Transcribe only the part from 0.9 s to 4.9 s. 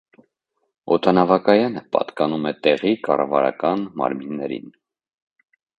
Օդանավակայանը պատկանում է տեղի կառավարական մարմիններին։